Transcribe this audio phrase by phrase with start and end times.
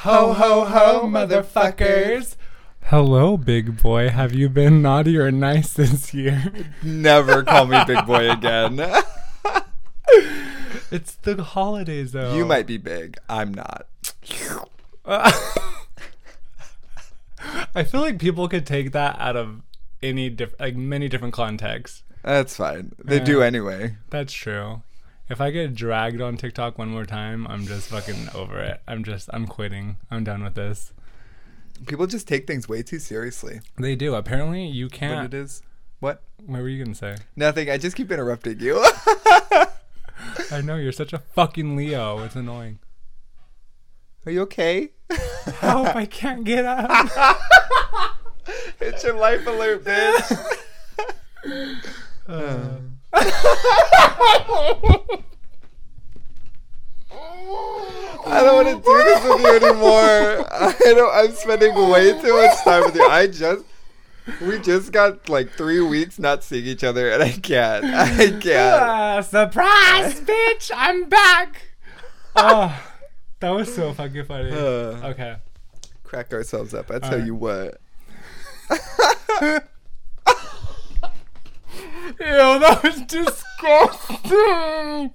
[0.00, 2.36] Ho ho ho, motherfuckers.
[2.84, 4.08] Hello, big boy.
[4.08, 6.52] Have you been naughty or nice this year?
[6.82, 8.80] Never call me big boy again.
[10.90, 12.34] it's the holidays, though.
[12.34, 13.18] you might be big.
[13.28, 13.86] I'm not.
[17.74, 19.62] I feel like people could take that out of
[20.02, 22.02] any diff- like many different contexts.
[22.22, 22.92] That's fine.
[23.02, 23.96] They do anyway.
[24.10, 24.82] That's true.
[25.28, 28.82] If I get dragged on TikTok one more time, I'm just fucking over it.
[28.86, 29.96] I'm just I'm quitting.
[30.10, 30.92] I'm done with this.
[31.86, 33.60] People just take things way too seriously.
[33.78, 34.14] They do.
[34.14, 35.32] Apparently, you can't.
[35.32, 35.62] it is?
[36.00, 36.22] What?
[36.44, 37.16] What were you gonna say?
[37.36, 37.70] Nothing.
[37.70, 38.78] I just keep interrupting you.
[40.50, 42.18] I know you're such a fucking Leo.
[42.24, 42.78] It's annoying.
[44.26, 44.90] Are you okay?
[45.60, 45.96] Help!
[45.96, 46.90] I can't get up.
[48.80, 50.58] it's your life alert, bitch.
[52.28, 52.76] Uh,
[58.24, 60.46] I don't want to do this with you anymore.
[60.52, 61.14] I don't.
[61.14, 63.06] I'm spending way too much time with you.
[63.08, 63.64] I just.
[64.40, 67.84] We just got like three weeks not seeing each other, and I can't.
[67.84, 68.82] I can't.
[68.82, 70.70] Ah, surprise, bitch!
[70.74, 71.70] I'm back.
[72.36, 72.80] Oh,
[73.40, 74.50] that was so fucking funny.
[74.52, 75.36] Uh, Okay.
[76.04, 76.90] crack ourselves up.
[76.92, 77.26] I tell Alright.
[77.26, 77.78] you what.
[82.02, 85.12] Ew, that was disgusting.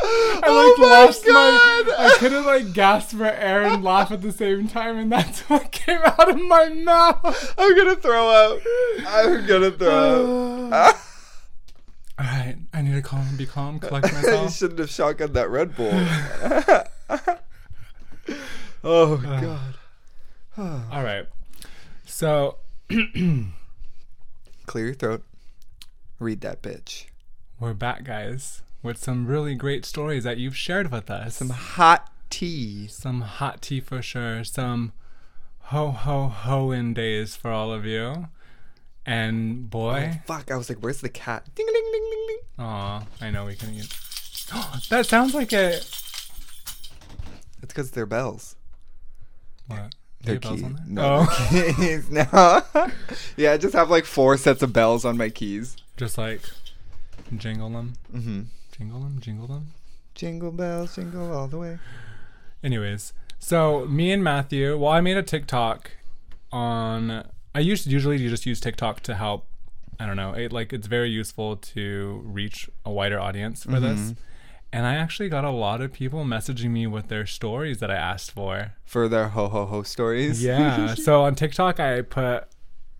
[0.00, 0.02] I
[0.46, 1.86] Oh like my lost God.
[1.86, 1.94] my.
[1.98, 5.70] I couldn't like gasp for air and laugh at the same time, and that's what
[5.70, 7.54] came out of my mouth.
[7.56, 8.60] I'm gonna throw up.
[9.06, 10.96] I'm gonna throw up.
[12.18, 14.44] All right, I need to calm, and be calm, collect myself.
[14.44, 15.90] you shouldn't have shotgunned that Red Bull.
[18.84, 19.74] oh uh, God.
[20.92, 21.26] All right,
[22.04, 22.58] so
[24.66, 25.22] Clear your throat.
[26.18, 27.06] Read that bitch.
[27.58, 31.36] we're back, guys, with some really great stories that you've shared with us.
[31.36, 32.86] Some hot tea.
[32.88, 34.44] some hot tea for sure.
[34.44, 34.92] Some
[35.58, 38.28] ho ho ho in days for all of you.
[39.06, 41.46] And boy, oh, Fuck, I was like, where's the cat?
[41.54, 42.38] Ding ding ding ding ding.
[42.64, 43.88] aw, I know we can use.
[44.88, 45.98] that sounds like a It's
[47.60, 48.56] because they're bells.
[49.66, 49.94] what?
[50.22, 51.36] They're Do you have bells oh.
[51.50, 52.10] keys.
[52.10, 52.74] No, Oh, keys.
[52.74, 52.90] No.
[53.36, 55.76] yeah, I just have like four sets of bells on my keys.
[55.96, 56.42] Just like
[57.36, 58.42] jingle them, Mm-hmm.
[58.76, 59.68] jingle them, jingle them.
[60.14, 61.78] Jingle bells, jingle all the way.
[62.62, 65.90] Anyways, so me and Matthew, well, I made a TikTok
[66.52, 67.24] on.
[67.54, 69.46] I used usually you just use TikTok to help.
[70.00, 70.32] I don't know.
[70.32, 74.14] It like it's very useful to reach a wider audience for this.
[74.72, 77.94] And I actually got a lot of people messaging me with their stories that I
[77.94, 78.72] asked for.
[78.84, 80.42] For their ho ho ho stories.
[80.42, 80.94] Yeah.
[80.96, 82.44] so on TikTok, I put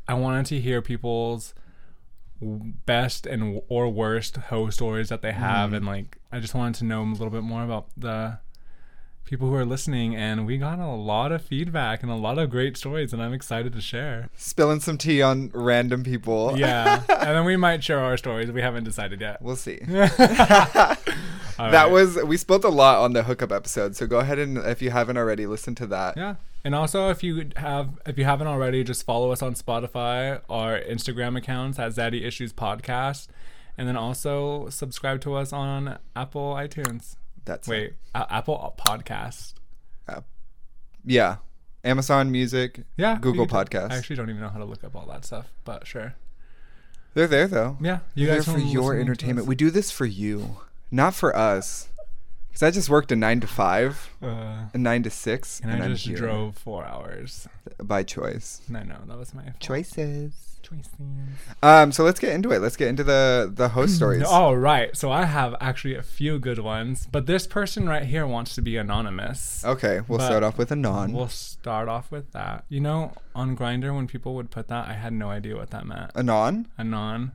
[0.07, 1.53] I wanted to hear people's
[2.41, 5.77] best and or worst ho stories that they have, mm.
[5.77, 8.39] and like I just wanted to know a little bit more about the
[9.25, 10.15] people who are listening.
[10.15, 13.33] And we got a lot of feedback and a lot of great stories, and I'm
[13.33, 14.29] excited to share.
[14.37, 16.55] Spilling some tea on random people.
[16.57, 18.51] Yeah, and then we might share our stories.
[18.51, 19.41] We haven't decided yet.
[19.43, 19.81] We'll see.
[21.57, 21.91] That right.
[21.91, 24.91] was we spoke a lot on the hookup episode, so go ahead and if you
[24.91, 26.17] haven't already, listen to that.
[26.17, 26.35] Yeah.
[26.65, 30.81] And also if you have if you haven't already, just follow us on Spotify, our
[30.81, 33.29] Instagram accounts at Zaddy Issues Podcast.
[33.77, 37.17] And then also subscribe to us on Apple iTunes.
[37.45, 39.55] That's Wait, uh, Apple Podcast.
[41.05, 41.37] yeah,
[41.85, 43.19] Amazon Music, Yeah.
[43.21, 43.91] Google Podcast.
[43.91, 46.15] I actually don't even know how to look up all that stuff, but sure.
[47.13, 47.77] They're there though.
[47.81, 49.47] Yeah, you They're guys there for your entertainment.
[49.47, 50.57] We do this for you,
[50.91, 51.89] not for us.
[52.55, 55.83] Because I just worked a nine to five, Uh, a nine to six, and and,
[55.83, 57.49] I I'm just here drove four hours.
[57.83, 58.63] by choice.
[58.69, 59.59] No, no, that was my fault.
[59.59, 60.33] Choices.
[60.63, 60.93] Choices.
[61.65, 62.61] Um, so let's get into it.
[62.61, 64.23] Let's get into the the host stories.
[64.23, 68.25] All right, so I have actually a few good ones, but this person right here
[68.27, 69.65] wants to be anonymous.
[69.65, 71.13] Okay, we'll But start off with a non.
[71.13, 72.65] We'll start off with that.
[72.69, 75.87] You know, on Grindr, when people would put that, I had no idea what that
[75.87, 76.13] meant.
[76.15, 76.69] a non?
[76.79, 77.33] Anon.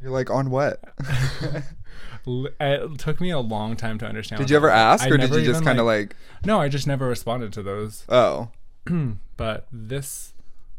[0.00, 0.80] You're like on what?
[2.26, 4.38] It took me a long time to understand.
[4.40, 7.06] did you ever ask, or did you just kind of like, No, I just never
[7.08, 8.04] responded to those.
[8.08, 8.48] oh,
[9.36, 10.32] But this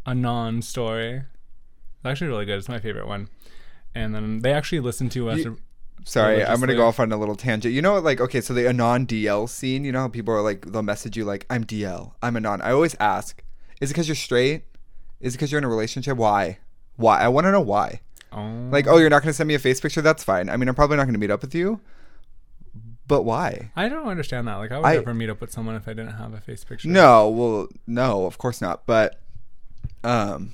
[0.05, 1.23] Anon story is
[2.05, 2.57] actually really good.
[2.57, 3.27] It's my favorite one.
[3.93, 5.39] And then they actually listened to us.
[5.39, 5.57] You-
[6.03, 7.73] sorry, I'm gonna go off on a little tangent.
[7.73, 9.83] You know, like okay, so the anon DL scene.
[9.85, 12.61] You know how people are like, they'll message you like, I'm DL, I'm anon.
[12.61, 13.41] I always ask,
[13.81, 14.63] is it because you're straight?
[15.19, 16.17] Is it because you're in a relationship?
[16.17, 16.59] Why?
[16.97, 17.19] Why?
[17.19, 18.01] I want to know why.
[18.35, 20.01] Oh, Like, oh, you're not gonna send me a face picture?
[20.01, 20.49] That's fine.
[20.49, 21.79] I mean, I'm probably not gonna meet up with you.
[23.07, 23.71] But why?
[23.75, 24.55] I don't understand that.
[24.55, 26.63] Like, I would I- never meet up with someone if I didn't have a face
[26.63, 26.87] picture.
[26.87, 28.85] No, well, no, of course not.
[28.87, 29.19] But,
[30.03, 30.53] um,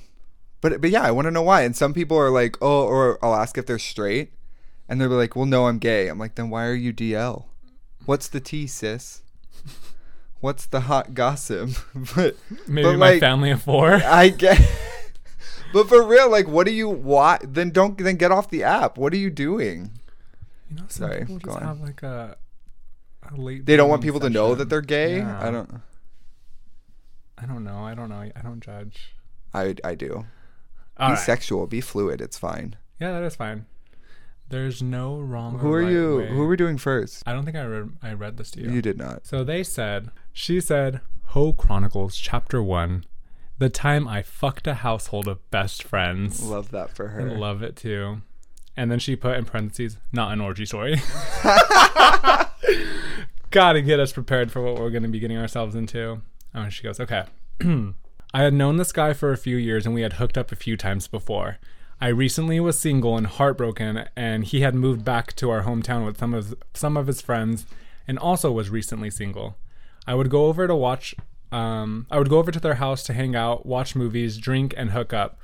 [0.60, 1.62] but but yeah, I want to know why.
[1.62, 4.32] And some people are like, oh, or I'll ask if they're straight,
[4.88, 6.08] and they'll be like, well, no, I'm gay.
[6.08, 7.44] I'm like, then why are you DL?
[8.04, 9.22] What's the T, sis?
[10.40, 11.70] what's the hot gossip?
[12.16, 12.36] but
[12.68, 13.94] Maybe but, my like, family of four.
[13.94, 14.60] I get.
[15.72, 17.54] But for real, like, what do you want?
[17.54, 17.96] Then don't.
[17.98, 18.98] Then get off the app.
[18.98, 19.92] What are you doing?
[20.70, 21.68] You know, some Sorry, people go just on.
[21.68, 22.36] have like a,
[23.30, 23.66] a late.
[23.66, 25.18] They don't want people to know that they're gay.
[25.18, 25.40] Yeah.
[25.46, 25.80] I don't.
[27.38, 27.84] I don't know.
[27.84, 28.20] I don't know.
[28.34, 29.14] I don't judge.
[29.52, 30.26] I I do.
[30.96, 31.18] All be right.
[31.18, 31.66] sexual.
[31.66, 32.20] Be fluid.
[32.20, 32.76] It's fine.
[33.00, 33.66] Yeah, that is fine.
[34.48, 35.58] There's no wrong.
[35.58, 36.16] Who or are right you?
[36.18, 36.28] way.
[36.28, 37.22] Who are we doing first?
[37.26, 37.90] I don't think I read.
[38.02, 38.70] I read this to you.
[38.70, 39.26] You did not.
[39.26, 43.04] So they said, she said, Ho Chronicles, Chapter 1,
[43.58, 46.42] the time I fucked a household of best friends.
[46.42, 47.30] Love that for I her.
[47.38, 48.22] love it too.
[48.76, 50.96] And then she put in parentheses, not an orgy story.
[53.50, 56.22] Gotta get us prepared for what we're gonna be getting ourselves into.
[56.54, 57.24] Oh, and she goes, okay.
[58.34, 60.56] I had known this guy for a few years and we had hooked up a
[60.56, 61.58] few times before.
[62.00, 66.18] I recently was single and heartbroken, and he had moved back to our hometown with
[66.18, 67.64] some of some of his friends,
[68.08, 69.56] and also was recently single.
[70.04, 71.14] I would go over to watch.
[71.52, 74.90] Um, I would go over to their house to hang out, watch movies, drink, and
[74.90, 75.38] hook up.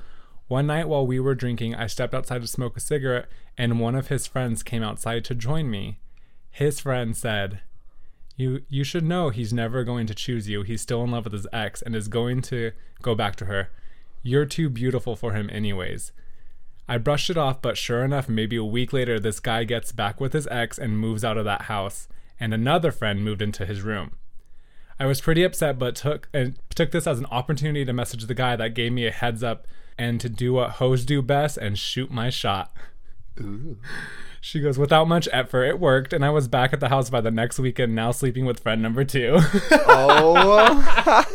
[0.47, 3.93] One night while we were drinking, I stepped outside to smoke a cigarette, and one
[3.93, 5.99] of his friends came outside to join me.
[6.49, 7.61] His friend said,
[8.35, 10.63] "You you should know he's never going to choose you.
[10.63, 12.71] He's still in love with his ex and is going to
[13.03, 13.69] go back to her.
[14.23, 16.11] You're too beautiful for him anyways."
[16.87, 20.19] I brushed it off, but sure enough, maybe a week later, this guy gets back
[20.19, 22.07] with his ex and moves out of that house,
[22.39, 24.13] and another friend moved into his room.
[24.99, 28.33] I was pretty upset, but took and took this as an opportunity to message the
[28.33, 29.65] guy that gave me a heads up
[29.97, 32.73] and to do what hoes do best and shoot my shot.
[33.39, 33.77] Ooh.
[34.41, 37.21] She goes, without much effort, it worked, and I was back at the house by
[37.21, 39.37] the next weekend, now sleeping with friend number two.
[39.71, 41.25] Oh.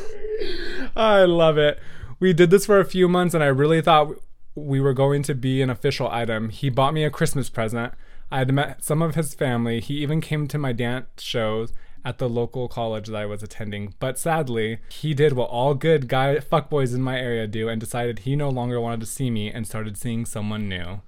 [0.96, 1.78] I love it.
[2.20, 4.14] We did this for a few months, and I really thought
[4.54, 6.48] we were going to be an official item.
[6.48, 7.92] He bought me a Christmas present.
[8.30, 9.80] I had met some of his family.
[9.80, 11.72] He even came to my dance shows
[12.04, 13.94] at the local college that I was attending.
[13.98, 18.20] But sadly, he did what all good guy fuckboys in my area do and decided
[18.20, 21.00] he no longer wanted to see me and started seeing someone new.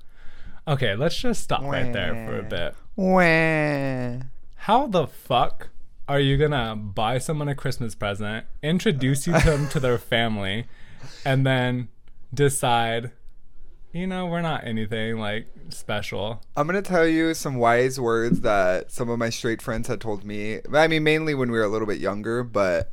[0.68, 2.74] Okay, let's just stop right there for a bit.
[2.96, 4.24] Wah.
[4.56, 5.68] How the fuck
[6.08, 10.66] are you gonna buy someone a Christmas present, introduce you to them to their family,
[11.24, 11.88] and then
[12.32, 13.12] decide,
[13.96, 16.42] you know, we're not anything like special?
[16.56, 20.24] I'm gonna tell you some wise words that some of my straight friends had told
[20.24, 20.60] me.
[20.72, 22.90] I mean, mainly when we were a little bit younger, but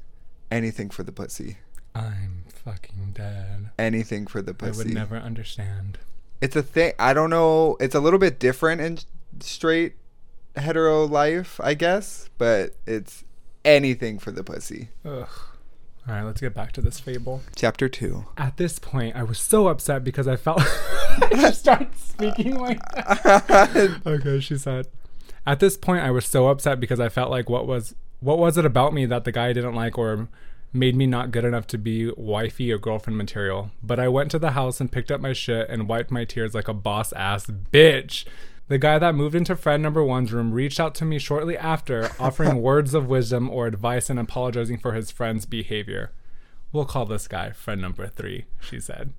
[0.50, 1.58] anything for the pussy.
[1.94, 3.72] I'm fucking dead.
[3.78, 4.82] Anything for the pussy.
[4.82, 6.00] I would never understand.
[6.42, 6.94] It's a thing.
[6.98, 7.78] I don't know.
[7.80, 9.00] It's a little bit different in
[9.40, 9.96] straight
[10.56, 13.24] hetero life, I guess, but it's
[13.66, 14.90] anything for the pussy.
[15.06, 15.30] Ugh.
[16.06, 17.42] All right, let's get back to this fable.
[17.56, 18.26] Chapter two.
[18.38, 20.60] At this point, I was so upset because I felt
[21.22, 24.02] I just started speaking like that.
[24.06, 24.88] okay, she said.
[25.46, 28.58] At this point, I was so upset because I felt like what was what was
[28.58, 30.28] it about me that the guy didn't like or
[30.74, 33.72] made me not good enough to be wifey or girlfriend material.
[33.82, 36.54] But I went to the house and picked up my shit and wiped my tears
[36.54, 38.26] like a boss ass bitch.
[38.70, 42.10] The guy that moved into friend number one's room reached out to me shortly after,
[42.20, 46.12] offering words of wisdom or advice and apologizing for his friend's behavior.
[46.72, 49.14] We'll call this guy friend number three, she said.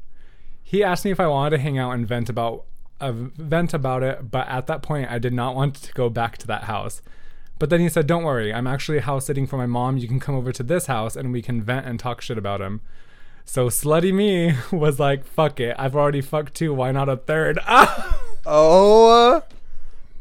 [0.62, 2.64] He asked me if I wanted to hang out and vent about
[3.00, 6.38] uh, vent about it, but at that point I did not want to go back
[6.38, 7.02] to that house.
[7.58, 9.99] But then he said, "Don't worry, I'm actually house sitting for my mom.
[9.99, 12.61] You can come over to this house and we can vent and talk shit about
[12.61, 12.81] him."
[13.44, 16.72] So slutty me was like, "Fuck it, I've already fucked two.
[16.72, 17.58] Why not a third?
[18.46, 19.43] Oh,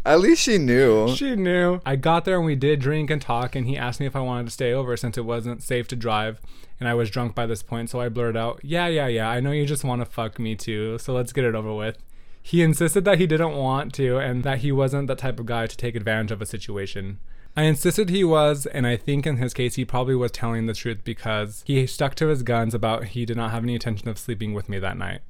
[0.06, 1.16] at least she knew.
[1.16, 1.80] she knew.
[1.86, 4.22] I got there and we did drink and talk, and he asked me if I
[4.22, 6.42] wanted to stay over since it wasn't safe to drive,
[6.80, 7.90] and I was drunk by this point.
[7.90, 9.30] So I blurted out, "Yeah, yeah, yeah.
[9.30, 10.98] I know you just want to fuck me too.
[10.98, 11.98] So let's get it over with."
[12.42, 15.66] He insisted that he didn't want to and that he wasn't the type of guy
[15.66, 17.20] to take advantage of a situation.
[17.56, 20.74] I insisted he was, and I think in his case he probably was telling the
[20.74, 24.18] truth because he stuck to his guns about he did not have any intention of
[24.18, 25.22] sleeping with me that night.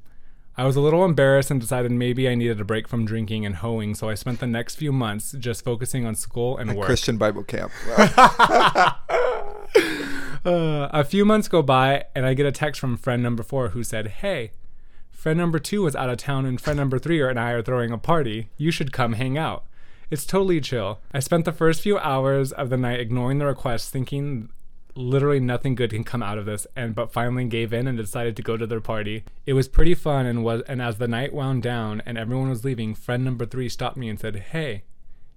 [0.56, 3.56] I was a little embarrassed and decided maybe I needed a break from drinking and
[3.56, 6.86] hoeing, so I spent the next few months just focusing on school and work.
[6.86, 7.72] Christian Bible camp.
[10.46, 13.70] Uh, a few months go by, and I get a text from friend number four
[13.70, 14.52] who said, Hey,
[15.10, 17.92] friend number two was out of town, and friend number three and I are throwing
[17.92, 18.50] a party.
[18.58, 19.64] You should come hang out.
[20.12, 21.00] It's totally chill.
[21.14, 24.50] I spent the first few hours of the night ignoring the request, thinking
[24.96, 28.36] literally nothing good can come out of this, and but finally gave in and decided
[28.36, 29.24] to go to their party.
[29.46, 32.66] It was pretty fun, and was and as the night wound down and everyone was
[32.66, 34.84] leaving, friend number three stopped me and said, Hey,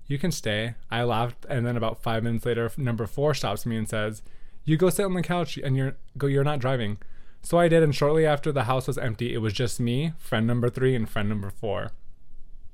[0.06, 0.75] you can stay.
[0.90, 4.22] I laughed, and then about five minutes later, number four stops me and says,
[4.64, 6.26] "You go sit on the couch, and you're go.
[6.28, 6.98] You're not driving."
[7.42, 10.46] So I did, and shortly after the house was empty, it was just me, friend
[10.46, 11.90] number three, and friend number four.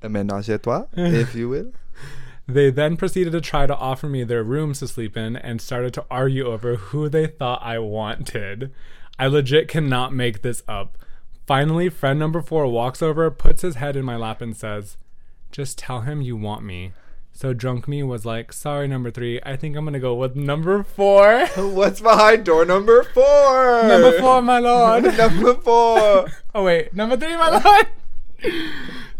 [0.01, 1.71] Ménage à toi, if you will.
[2.47, 5.93] They then proceeded to try to offer me their rooms to sleep in and started
[5.93, 8.71] to argue over who they thought I wanted.
[9.17, 10.97] I legit cannot make this up.
[11.45, 14.97] Finally, friend number four walks over, puts his head in my lap, and says,
[15.51, 16.93] Just tell him you want me.
[17.31, 19.39] So drunk me was like, Sorry, number three.
[19.43, 21.45] I think I'm gonna go with number four.
[21.55, 23.83] What's behind door number four?
[23.87, 25.03] number four, my lord.
[25.17, 26.27] number four.
[26.55, 27.87] Oh wait, number three, my lord.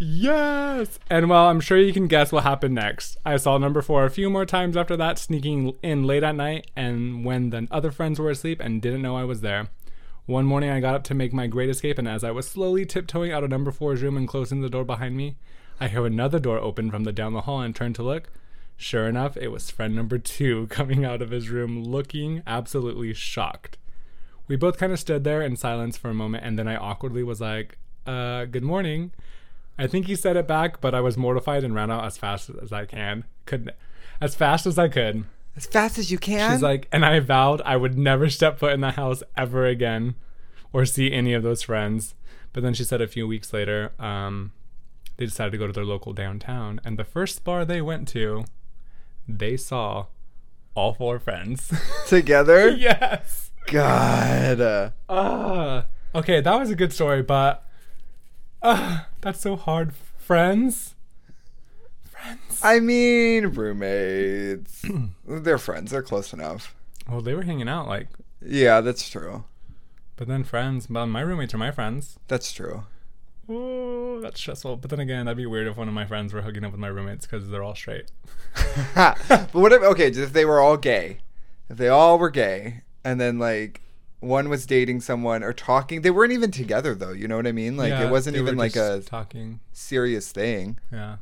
[0.04, 1.00] Yes.
[1.10, 3.18] And well, I'm sure you can guess what happened next.
[3.26, 6.70] I saw number four a few more times after that, sneaking in late at night,
[6.76, 9.70] and when the other friends were asleep and didn't know I was there.
[10.26, 12.86] One morning, I got up to make my great escape, and as I was slowly
[12.86, 15.36] tiptoeing out of number four's room and closing the door behind me,
[15.80, 18.30] I heard another door open from the down the hall and turned to look.
[18.78, 23.78] Sure enough, it was friend number two coming out of his room looking absolutely shocked.
[24.48, 27.24] We both kind of stood there in silence for a moment, and then I awkwardly
[27.24, 29.12] was like, uh, good morning.
[29.78, 32.50] I think he said it back, but I was mortified and ran out as fast
[32.62, 33.26] as I can.
[33.46, 33.74] Could
[34.22, 35.26] as fast as I could.
[35.56, 36.52] As fast as you can.
[36.52, 40.16] She's like, and I vowed I would never step foot in the house ever again
[40.72, 42.16] or see any of those friends.
[42.54, 44.52] But then she said a few weeks later, um,
[45.18, 48.46] they decided to go to their local downtown, and the first bar they went to,
[49.28, 50.08] they saw
[50.76, 51.72] all four friends
[52.08, 52.70] together.
[52.70, 53.52] yes.
[53.68, 54.94] God.
[55.08, 55.84] Uh,
[56.16, 57.68] okay, that was a good story, but
[58.64, 59.94] uh, that's so hard.
[60.18, 60.96] Friends?
[62.04, 62.60] Friends?
[62.64, 64.84] I mean, roommates.
[65.28, 65.92] They're friends.
[65.92, 66.76] They're close enough.
[67.10, 68.08] Well, they were hanging out, like,
[68.42, 69.44] Yeah, that's true.
[70.16, 70.90] but then friends.
[70.90, 72.18] Well, my roommates are my friends.
[72.30, 72.84] That's true.
[73.50, 74.78] Oh, that's stressful.
[74.78, 76.80] But then again, that'd be weird if one of my friends were hooking up with
[76.80, 78.10] my roommates because they're all straight.
[78.96, 81.18] but what if okay, if they were all gay,
[81.70, 83.82] if they all were gay, and then like
[84.24, 87.12] one was dating someone or talking, they weren't even together though.
[87.12, 87.78] You know what I mean?
[87.78, 89.60] Like Yeah, it wasn't even like a talking.
[89.72, 90.80] serious thing.
[90.92, 91.18] Yeah.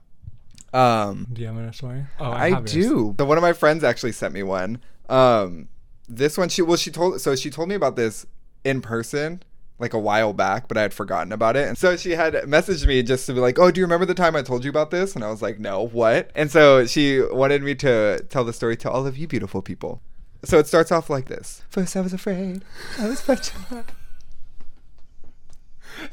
[0.74, 2.06] Um, Do you have another story?
[2.20, 3.14] Oh, I, have do.
[3.20, 4.80] So one of my friends actually sent me one.
[5.10, 5.68] Um,
[6.08, 8.26] this one she well she told so she told me about this
[8.64, 9.44] in person
[9.80, 11.68] like a while back, but I had forgotten about it.
[11.68, 14.14] And so she had messaged me just to be like, "Oh, do you remember the
[14.14, 17.20] time I told you about this?" And I was like, "No, what?" And so she
[17.20, 20.02] wanted me to tell the story to all of you beautiful people.
[20.44, 21.64] So it starts off like this.
[21.70, 22.64] First I was afraid.
[23.00, 23.86] I was petrified.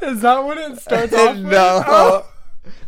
[0.03, 1.45] Is that what it starts off with?
[1.45, 1.83] no.
[1.87, 2.29] Oh.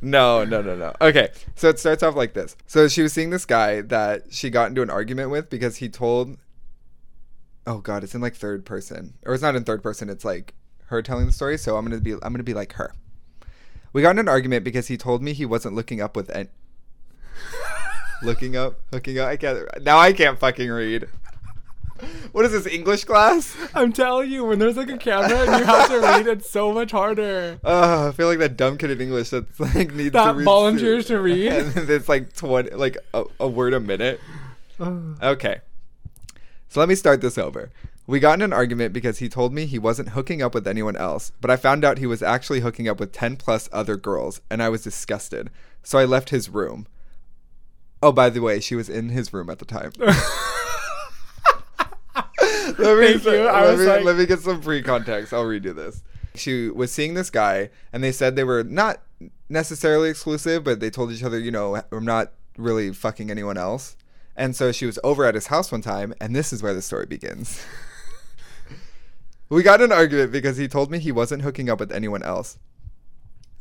[0.03, 0.93] No, no, no, no.
[1.01, 2.55] Okay, so it starts off like this.
[2.67, 5.89] So she was seeing this guy that she got into an argument with because he
[5.89, 6.37] told.
[7.67, 10.11] Oh God, it's in like third person, or it's not in third person.
[10.11, 10.53] It's like
[10.87, 11.57] her telling the story.
[11.57, 12.93] So I'm gonna be, I'm gonna be like her.
[13.95, 16.49] We got in an argument because he told me he wasn't looking up with any.
[18.23, 19.29] looking up, hooking up.
[19.29, 19.67] I can't.
[19.83, 21.09] Now I can't fucking read.
[22.33, 23.57] What is this English class?
[23.75, 26.73] I'm telling you, when there's like a camera and you have to read, it's so
[26.73, 27.59] much harder.
[27.65, 30.45] Uh, I feel like that dumb kid in English that's like needs to That read
[30.45, 31.51] volunteers to read.
[31.53, 34.21] and it's like twenty, like a, a word a minute.
[34.81, 35.61] Okay,
[36.69, 37.71] so let me start this over.
[38.07, 40.97] We got in an argument because he told me he wasn't hooking up with anyone
[40.97, 44.41] else, but I found out he was actually hooking up with ten plus other girls,
[44.51, 45.51] and I was disgusted.
[45.83, 46.87] So I left his room.
[48.03, 49.93] Oh, by the way, she was in his room at the time.
[52.85, 53.47] let me, Thank you.
[53.47, 55.33] I let, was me, like- let me get some pre context.
[55.33, 56.03] I'll redo this.
[56.35, 59.03] She was seeing this guy, and they said they were not
[59.49, 63.97] necessarily exclusive, but they told each other, you know, I'm not really fucking anyone else.
[64.37, 66.83] And so she was over at his house one time, and this is where the
[66.83, 67.65] story begins.
[69.49, 72.59] we got an argument because he told me he wasn't hooking up with anyone else.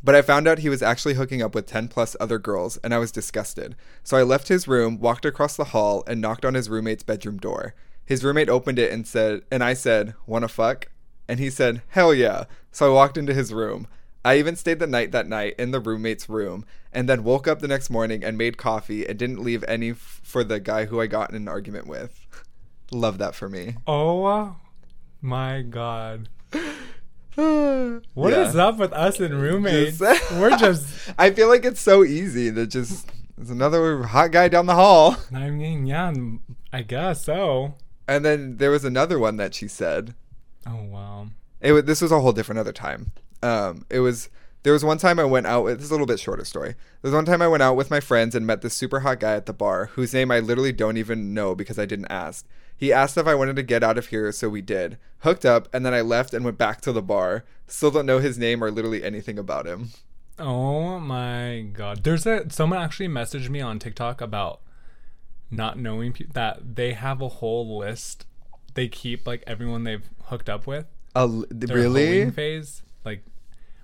[0.02, 2.94] But I found out he was actually hooking up with 10 plus other girls, and
[2.94, 3.76] I was disgusted.
[4.04, 7.38] So I left his room, walked across the hall, and knocked on his roommate's bedroom
[7.38, 7.74] door.
[8.10, 10.88] His roommate opened it and said, and I said, Wanna fuck?
[11.28, 12.46] And he said, Hell yeah.
[12.72, 13.86] So I walked into his room.
[14.26, 17.60] I even stayed the night that night in the roommate's room, and then woke up
[17.60, 21.00] the next morning and made coffee and didn't leave any f- for the guy who
[21.00, 22.26] I got in an argument with.
[22.92, 23.76] Love that for me.
[23.86, 24.56] Oh
[25.22, 26.30] my god.
[27.36, 28.68] What is Yeah.
[28.68, 30.00] up with us and roommates?
[30.00, 31.14] Just- We're just.
[31.18, 33.08] I feel like it's so easy to just.
[33.38, 35.16] There's another hot guy down the hall.
[35.34, 36.12] I mean, yeah,
[36.74, 37.76] I guess so.
[38.10, 40.16] And then there was another one that she said.
[40.66, 41.28] Oh wow.
[41.62, 43.12] It was, this was a whole different other time.
[43.44, 44.30] Um, it was
[44.64, 45.64] there was one time I went out.
[45.64, 46.70] With, this is a little bit shorter story.
[46.70, 49.20] There was one time I went out with my friends and met this super hot
[49.20, 52.48] guy at the bar, whose name I literally don't even know because I didn't ask.
[52.76, 54.98] He asked if I wanted to get out of here, so we did.
[55.20, 57.46] Hooked up, and then I left and went back to the bar.
[57.68, 59.90] Still don't know his name or literally anything about him.
[60.40, 62.04] Oh my god.
[62.04, 64.62] There's a someone actually messaged me on TikTok about
[65.52, 68.26] not knowing pe- that they have a whole list.
[68.76, 70.86] They keep like everyone they've hooked up with.
[71.16, 72.30] Uh, really?
[72.32, 73.24] phase, like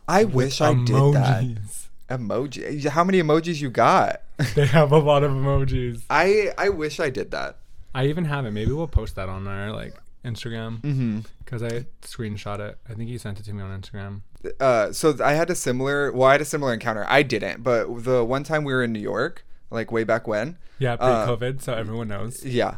[0.08, 1.44] I wish I did that.
[1.44, 1.88] emojis.
[2.10, 2.86] Emoji.
[2.88, 4.22] How many emojis you got?
[4.54, 6.04] They have a lot of emojis.
[6.10, 7.58] I I wish I did that.
[7.96, 8.52] I even have it.
[8.52, 11.20] Maybe we'll post that on our like Instagram Mm-hmm.
[11.40, 12.78] because I screenshot it.
[12.90, 14.22] I think he sent it to me on Instagram.
[14.60, 16.12] Uh, so I had a similar.
[16.12, 17.06] Well, I had a similar encounter.
[17.08, 19.44] I didn't, but the one time we were in New York,
[19.76, 20.58] like way back when.
[20.80, 22.44] Yeah, Uh, pre-COVID, so everyone knows.
[22.44, 22.78] Yeah.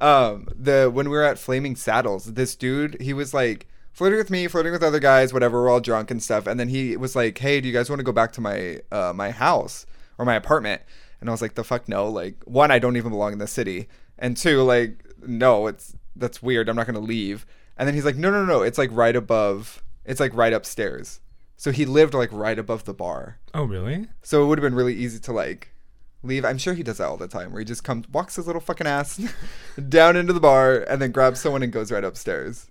[0.00, 4.30] um, the when we were at Flaming Saddles, this dude, he was like flirting with
[4.30, 5.62] me, flirting with other guys, whatever.
[5.62, 8.00] We're all drunk and stuff, and then he was like, "Hey, do you guys want
[8.00, 9.86] to go back to my uh my house
[10.18, 10.82] or my apartment?"
[11.20, 13.46] And I was like, "The fuck no!" Like, one, I don't even belong in the
[13.46, 16.68] city, and two, like, no, it's that's weird.
[16.68, 17.44] I'm not gonna leave.
[17.76, 19.82] And then he's like, "No, no, no, it's like right above.
[20.04, 21.20] It's like right upstairs."
[21.60, 23.36] So he lived like right above the bar.
[23.52, 24.08] Oh, really?
[24.22, 25.74] So it would have been really easy to like
[26.22, 26.42] leave.
[26.42, 28.62] I'm sure he does that all the time, where he just comes, walks his little
[28.62, 29.20] fucking ass
[29.90, 32.70] down into the bar, and then grabs someone and goes right upstairs.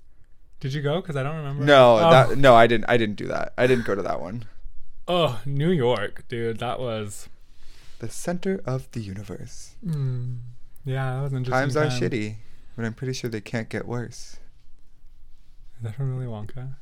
[0.60, 1.01] Did you go?
[1.01, 1.63] Because I don't remember.
[1.65, 2.10] No, Oh.
[2.10, 2.86] that no, I didn't.
[2.89, 3.53] I didn't do that.
[3.60, 4.46] I didn't go to that one.
[5.08, 6.58] Oh, New York, dude.
[6.58, 7.29] That was.
[8.00, 9.75] The center of the universe.
[9.86, 10.38] Mm,
[10.84, 11.51] yeah, that was interesting.
[11.62, 12.38] Times are shitty,
[12.75, 14.38] but I'm pretty sure they can't get worse.
[15.77, 16.77] Is that from Willy Wonka?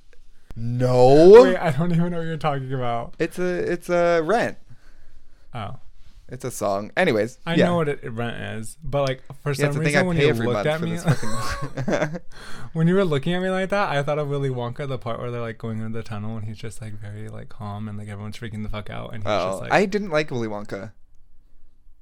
[0.60, 3.14] No, Wait, I don't even know what you're talking about.
[3.20, 4.58] it's a it's a rent.
[5.54, 5.76] Oh,
[6.30, 6.92] It's a song.
[6.98, 7.66] Anyways, I yeah.
[7.66, 10.08] know what it, rent is, but like for Yeah, some it's the thing reason I
[10.08, 10.98] when pay you looked at me,
[11.88, 12.20] fucking.
[12.74, 15.20] when you were looking at me like that, I thought of Willy Wonka, the part
[15.20, 17.98] where they're like going into the tunnel and he's just like very like calm and
[17.98, 20.48] like everyone's freaking the fuck out and he's oh, just like, I didn't like Willy
[20.48, 20.82] Wonka.
[20.84, 20.92] I'm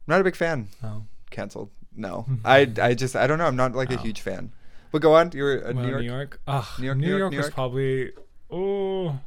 [0.08, 0.70] not a big fan.
[0.84, 1.72] oh, Cancelled.
[1.96, 3.46] No, I I just I don't know.
[3.48, 4.02] I'm not like a Oh.
[4.02, 4.54] huge fan.
[4.92, 5.32] But go on.
[5.34, 6.02] You're a well, New York.
[6.02, 7.54] New York, Ugh, New York, New New York, York New was York.
[7.54, 8.12] probably
[8.56, 9.20] oh,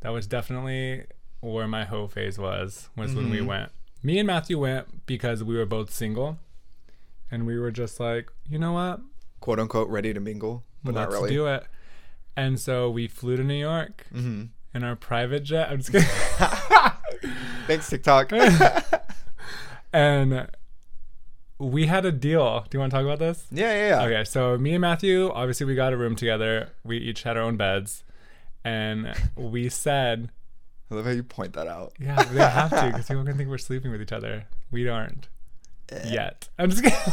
[0.00, 1.04] that was definitely
[1.40, 2.88] where my hoe phase was.
[2.96, 3.46] Was when we Mhm.
[3.46, 3.72] went.
[4.02, 6.38] Me and Matthew went because we were both single,
[7.30, 9.00] and we were just like, you know what,
[9.40, 11.30] quote unquote ready to mingle, but let's not really.
[11.34, 11.64] do it.
[12.36, 15.68] And so we flew to New York hmm in our private jet.
[15.70, 16.08] I'm just kidding.
[17.66, 18.30] Thanks TikTok.
[19.92, 20.48] and
[21.58, 22.60] we had a deal.
[22.70, 23.46] Do you want to talk about this?
[23.50, 24.06] yeah, yeah, yeah.
[24.06, 26.70] Okay, so me and Matthew, obviously, we got a room together.
[26.84, 28.04] We each had our own beds,
[28.64, 30.30] and we said,
[30.90, 31.92] I love how you point that out.
[31.98, 34.46] "Yeah, they have to, because people can think we're sleeping with each other.
[34.70, 35.28] We aren't
[35.90, 36.08] eh.
[36.08, 36.98] yet." I'm just kidding.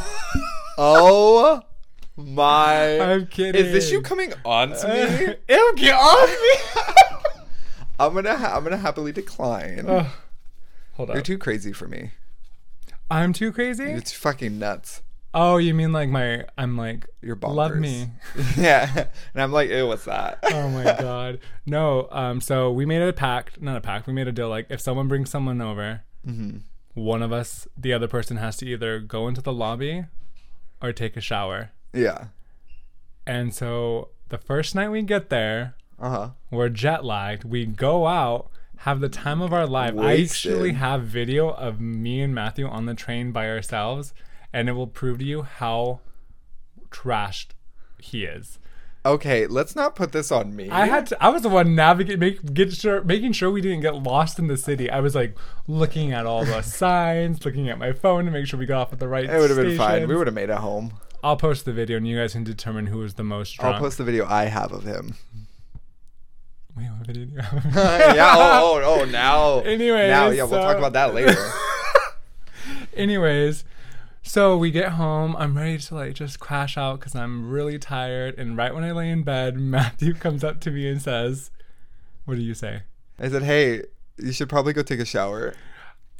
[0.79, 1.59] Oh
[2.15, 2.99] my!
[2.99, 3.65] I'm kidding.
[3.65, 5.35] Is this you coming on to me?
[5.55, 6.83] Ew, get off me!
[7.99, 9.85] I'm gonna ha- I'm gonna happily decline.
[9.87, 10.05] Ugh.
[10.93, 11.15] Hold on.
[11.15, 12.11] You're too crazy for me.
[13.09, 13.85] I'm too crazy.
[13.85, 15.01] It's fucking nuts.
[15.33, 16.45] Oh, you mean like my?
[16.57, 17.55] I'm like, You're bonkers.
[17.55, 18.07] love me.
[18.57, 20.39] yeah, and I'm like, ew, what's that?
[20.43, 24.27] oh my god no um so we made a pact not a pact we made
[24.27, 26.57] a deal like if someone brings someone over hmm
[26.93, 30.05] one of us the other person has to either go into the lobby
[30.81, 32.27] or take a shower Yeah.
[33.25, 36.29] and so the first night we get there Uh huh.
[36.49, 41.03] we're jet lagged we go out have the time of our life i actually have
[41.03, 44.13] video of me and matthew on the train by ourselves
[44.57, 45.99] and it will prove to you how
[46.89, 47.47] trashed
[47.99, 48.59] he is
[49.05, 50.69] Okay, let's not put this on me.
[50.69, 53.79] I had to, I was the one navigate make get sure making sure we didn't
[53.79, 54.89] get lost in the city.
[54.89, 58.59] I was like looking at all the signs, looking at my phone to make sure
[58.59, 59.23] we got off at the right.
[59.23, 60.09] It would have been fine.
[60.09, 60.93] We would have made it home.
[61.23, 63.75] I'll post the video and you guys can determine who was the most drunk.
[63.75, 65.15] I'll post the video I have of him.
[66.75, 67.37] Wait, what video do you
[67.73, 68.33] yeah.
[68.35, 69.05] Oh, oh, oh.
[69.05, 69.59] Now.
[69.65, 70.43] Anyways, Now, yeah.
[70.43, 71.35] We'll talk about that later.
[72.93, 73.63] Anyways,
[74.27, 75.35] so we get home.
[75.37, 78.37] I'm ready to like just crash out because I'm really tired.
[78.37, 81.51] And right when I lay in bed, Matthew comes up to me and says,
[82.25, 82.83] "What do you say?"
[83.19, 83.83] I said, hey,
[84.17, 85.55] you should probably go take a shower.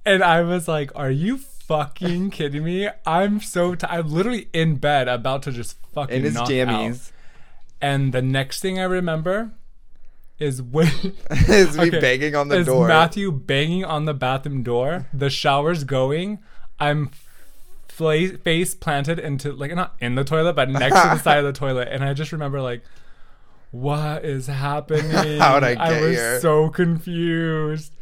[0.06, 2.90] And I was like, "Are you fucking kidding me?
[3.06, 4.06] I'm so tired.
[4.06, 7.08] I'm literally in bed, about to just fucking In his jammies.
[7.08, 7.12] out."
[7.80, 9.52] And the next thing I remember
[10.40, 10.88] is when
[11.50, 12.88] Is me Okay, banging on the is door.
[12.88, 15.08] Matthew banging on the bathroom door.
[15.14, 16.40] The shower's going.
[16.80, 17.10] I'm
[17.98, 21.46] fla- face planted into like not in the toilet, but next to the side of
[21.46, 22.82] the toilet, and I just remember like.
[23.72, 25.40] What is happening?
[25.40, 26.40] How'd I get I was here?
[26.40, 27.94] so confused.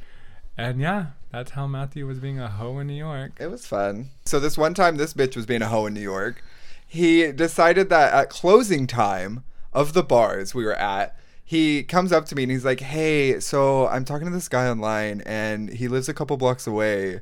[0.56, 3.32] And yeah, that's how Matthew was being a hoe in New York.
[3.40, 4.12] It was fun.
[4.26, 6.44] So this one time, this bitch was being a hoe in New York.
[6.86, 12.26] He decided that at closing time of the bars we were at, he comes up
[12.26, 15.88] to me and he's like, "Hey, so I'm talking to this guy online, and he
[15.88, 17.22] lives a couple blocks away.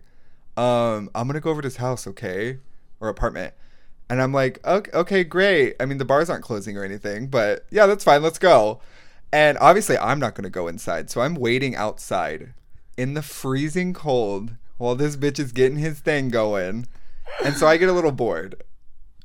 [0.57, 2.59] Um, I'm gonna go over to his house, okay,
[2.99, 3.53] or apartment."
[4.09, 5.75] And I'm like, okay, okay, great.
[5.79, 8.21] I mean, the bars aren't closing or anything, but yeah, that's fine.
[8.21, 8.79] Let's go.
[9.31, 11.09] And obviously, I'm not going to go inside.
[11.09, 12.53] So I'm waiting outside
[12.97, 16.85] in the freezing cold while this bitch is getting his thing going.
[17.43, 18.61] And so I get a little bored.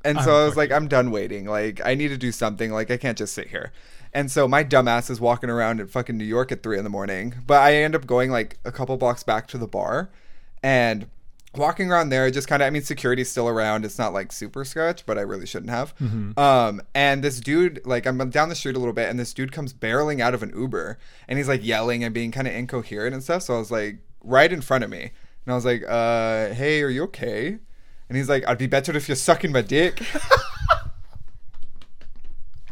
[0.04, 1.44] And so I'm I was like, I'm done waiting.
[1.44, 2.70] Like, I need to do something.
[2.70, 3.72] Like, I can't just sit here.
[4.14, 6.90] And so my dumbass is walking around in fucking New York at three in the
[6.90, 7.34] morning.
[7.46, 10.08] But I end up going like a couple blocks back to the bar
[10.62, 11.08] and
[11.58, 12.30] walking around there.
[12.30, 13.84] Just kind of, I mean, security's still around.
[13.84, 15.94] It's not like super sketch, but I really shouldn't have.
[16.38, 19.52] Um, and this dude, like, I'm down the street a little bit, and this dude
[19.52, 23.14] comes barreling out of an Uber, and he's like yelling and being kind of incoherent
[23.14, 23.42] and stuff.
[23.42, 25.10] So I was like, right in front of me,
[25.44, 27.58] and I was like, uh, hey, are you okay?
[28.08, 30.00] And he's like, I'd be better if you're sucking my dick.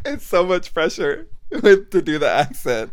[0.04, 2.92] it's so much pressure to do the accent.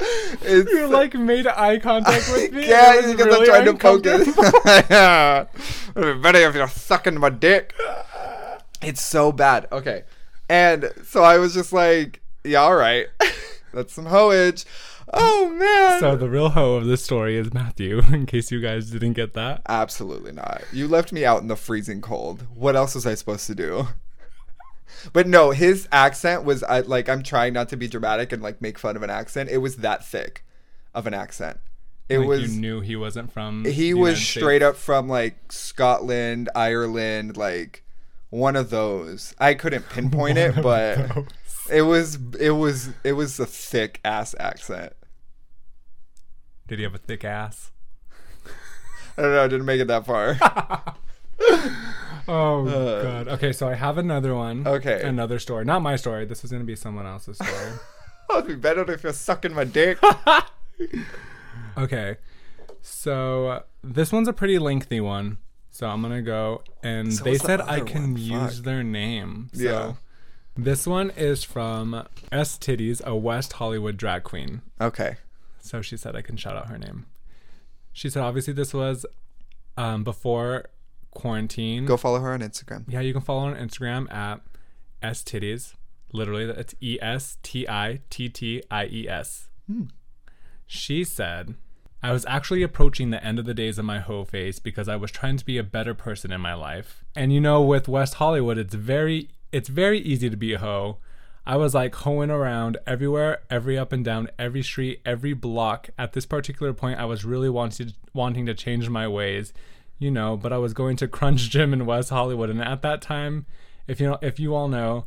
[0.00, 2.68] It's, You like made eye contact with me.
[2.68, 4.28] yeah, and it was because really I'm trying to poke it.
[4.28, 4.60] uncomfortable.
[4.90, 5.44] yeah.
[5.96, 7.74] It'd be better if you're sucking my dick.
[8.82, 9.66] It's so bad.
[9.72, 10.04] Okay.
[10.48, 13.06] And so I was just like, yeah, all right.
[13.74, 14.64] That's some hoage.
[15.12, 16.00] Oh, man.
[16.00, 18.00] So the real hoe of this story is Matthew.
[18.12, 19.62] In case you guys didn't get that.
[19.68, 20.62] Absolutely not.
[20.72, 22.46] You left me out in the freezing cold.
[22.54, 23.88] What else was I supposed to do?
[25.12, 28.60] But no, his accent was I, like I'm trying not to be dramatic and like
[28.60, 29.50] make fun of an accent.
[29.50, 30.44] It was that thick
[30.94, 31.58] of an accent.
[32.08, 33.64] It like was you knew he wasn't from.
[33.64, 34.68] he was United straight States.
[34.70, 37.84] up from like Scotland, Ireland, like
[38.30, 39.34] one of those.
[39.38, 41.26] I couldn't pinpoint it, but those.
[41.70, 44.92] it was it was it was a thick ass accent.
[46.66, 47.70] Did he have a thick ass?
[49.16, 50.36] I don't know, I didn't make it that far.
[52.32, 53.28] Oh Uh, god.
[53.28, 54.66] Okay, so I have another one.
[54.66, 55.02] Okay.
[55.02, 55.64] Another story.
[55.64, 56.24] Not my story.
[56.24, 57.72] This is gonna be someone else's story.
[58.30, 59.98] It'd be better if you're sucking my dick.
[61.78, 62.16] okay.
[62.82, 65.38] So uh, this one's a pretty lengthy one.
[65.70, 68.16] So I'm gonna go and So they what's the said I can one?
[68.16, 68.64] use Fuck.
[68.64, 69.50] their name.
[69.52, 69.92] So Yeah.
[70.56, 74.62] this one is from Estitties, a West Hollywood drag queen.
[74.80, 75.16] Okay.
[75.60, 77.06] So she said I can shout out her name.
[77.92, 79.04] She said obviously this was
[79.76, 80.66] um, before
[81.10, 81.86] quarantine.
[81.86, 82.84] Go follow her on Instagram.
[82.88, 84.40] Yeah, you can follow her on Instagram at
[85.02, 85.74] Estitties.
[86.12, 89.48] Literally, that's E S T I T T I E S.
[89.66, 89.84] Hmm.
[90.66, 91.54] She said,
[92.02, 94.96] I was actually approaching the end of the days of my hoe phase because I
[94.96, 97.04] was trying to be a better person in my life.
[97.14, 100.98] And you know, with West Hollywood, it's very it's very easy to be a hoe.
[101.46, 105.90] I was like hoeing around everywhere, every up and down, every street, every block.
[105.98, 109.52] At this particular point, I was really wanting wanting to change my ways,
[110.00, 110.36] you know.
[110.36, 113.46] But I was going to Crunch Gym in West Hollywood, and at that time,
[113.86, 115.04] if you know, if you all know,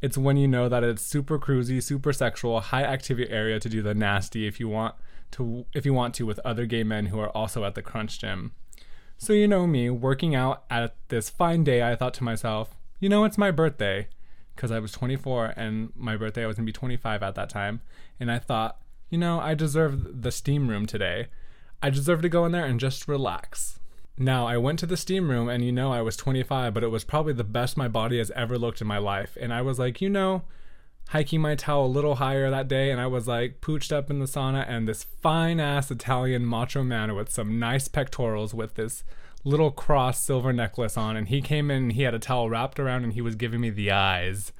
[0.00, 3.82] it's when you know that it's super cruisy, super sexual, high activity area to do
[3.82, 4.94] the nasty if you want
[5.32, 8.20] to if you want to with other gay men who are also at the Crunch
[8.20, 8.52] Gym.
[9.18, 13.08] So you know me, working out at this fine day, I thought to myself, you
[13.08, 14.08] know, it's my birthday
[14.54, 17.80] because I was 24 and my birthday I was to be 25 at that time,
[18.20, 21.28] and I thought, you know, I deserve the steam room today.
[21.82, 23.78] I deserve to go in there and just relax.
[24.18, 26.88] Now, I went to the steam room and you know I was 25, but it
[26.88, 29.36] was probably the best my body has ever looked in my life.
[29.40, 30.42] And I was like, you know,
[31.08, 34.18] hiking my towel a little higher that day and I was like pooched up in
[34.18, 39.04] the sauna and this fine ass Italian macho man with some nice pectorals with this
[39.44, 42.80] little cross silver necklace on and he came in and he had a towel wrapped
[42.80, 44.52] around and he was giving me the eyes.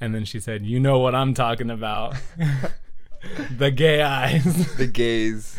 [0.00, 2.16] And then she said, "You know what I'm talking about."
[3.58, 4.76] the gay eyes.
[4.76, 5.58] The gays.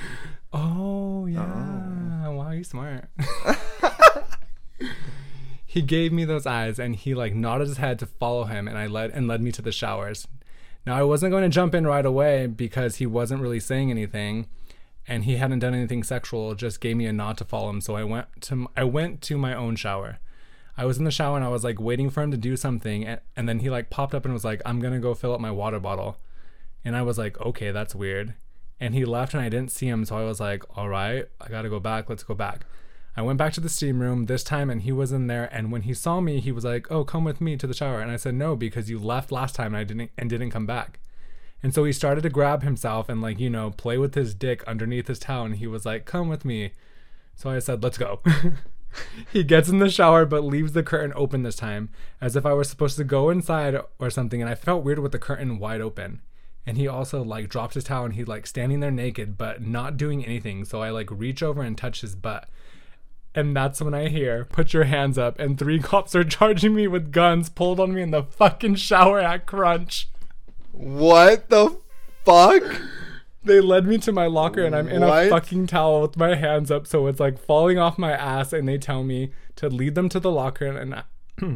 [0.52, 0.81] Oh
[2.62, 3.10] you smart.
[5.65, 8.78] he gave me those eyes and he like nodded his head to follow him and
[8.78, 10.28] I led and led me to the showers.
[10.86, 14.47] Now I wasn't going to jump in right away because he wasn't really saying anything
[15.08, 17.82] and he hadn't done anything sexual, just gave me a nod to follow him.
[17.82, 20.19] So I went to I went to my own shower.
[20.78, 23.06] I was in the shower and I was like waiting for him to do something
[23.06, 25.41] and, and then he like popped up and was like, I'm gonna go fill up
[25.41, 26.17] my water bottle.
[26.86, 28.36] And I was like, okay, that's weird.
[28.82, 31.48] And he left and I didn't see him, so I was like, all right, I
[31.48, 32.65] gotta go back, let's go back.
[33.15, 35.72] I went back to the steam room this time and he was in there and
[35.72, 38.02] when he saw me, he was like, Oh, come with me to the shower.
[38.02, 40.65] And I said, No, because you left last time and I didn't and didn't come
[40.65, 41.00] back.
[41.62, 44.63] And so he started to grab himself and like, you know, play with his dick
[44.63, 46.72] underneath his towel and he was like, Come with me.
[47.36, 48.22] So I said, Let's go.
[49.32, 51.89] he gets in the shower but leaves the curtain open this time,
[52.22, 55.12] as if I was supposed to go inside or something, and I felt weird with
[55.12, 56.22] the curtain wide open.
[56.65, 59.97] And he also like dropped his towel and he's like standing there naked but not
[59.97, 60.63] doing anything.
[60.65, 62.47] So I like reach over and touch his butt.
[63.34, 66.86] And that's when I hear, put your hands up, and three cops are charging me
[66.88, 70.10] with guns pulled on me in the fucking shower at Crunch.
[70.74, 71.78] What the
[72.26, 72.63] fuck?
[73.43, 76.69] They led me to my locker and I'm in a fucking towel with my hands
[76.69, 78.54] up, so it's like falling off my ass.
[78.54, 81.04] And they tell me to lead them to the locker, and I-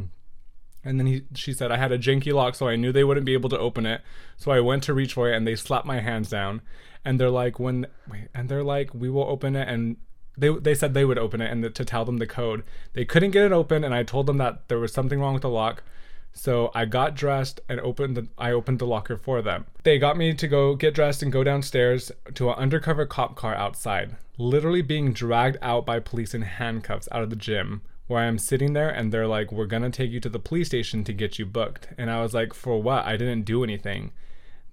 [0.85, 3.25] and then he she said I had a janky lock, so I knew they wouldn't
[3.25, 4.01] be able to open it.
[4.37, 6.61] So I went to reach for it, and they slapped my hands down.
[7.03, 9.97] And they're like, when wait, and they're like, we will open it, and
[10.37, 12.63] they they said they would open it and the, to tell them the code.
[12.93, 15.41] They couldn't get it open, and I told them that there was something wrong with
[15.41, 15.83] the lock.
[16.33, 19.65] So I got dressed and opened the I opened the locker for them.
[19.83, 23.55] They got me to go get dressed and go downstairs to an undercover cop car
[23.55, 27.81] outside, literally being dragged out by police in handcuffs out of the gym.
[28.07, 30.67] Where I am sitting there and they're like, "We're gonna take you to the police
[30.67, 33.05] station to get you booked," and I was like, "For what?
[33.05, 34.11] I didn't do anything."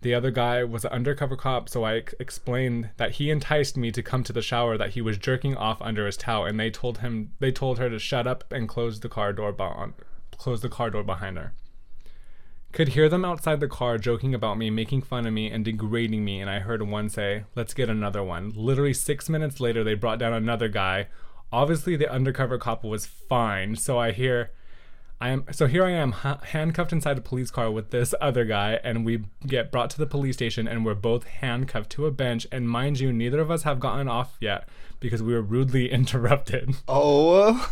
[0.02, 4.02] The other guy was an undercover cop, so I explained that he enticed me to
[4.02, 6.98] come to the shower that he was jerking off under his towel, and they told
[6.98, 9.54] him they told her to shut up and close the car door
[10.36, 11.54] close the car door behind her.
[12.72, 16.24] Could hear them outside the car joking about me, making fun of me, and degrading
[16.24, 18.50] me, and I heard one say, Let's get another one.
[18.56, 21.06] Literally six minutes later, they brought down another guy.
[21.52, 24.50] Obviously, the undercover cop was fine, so I hear
[25.22, 28.44] I am so here I am ha- handcuffed inside a police car with this other
[28.44, 32.10] guy, and we get brought to the police station, and we're both handcuffed to a
[32.10, 32.44] bench.
[32.50, 36.74] And mind you, neither of us have gotten off yet because we were rudely interrupted.
[36.88, 37.70] Oh.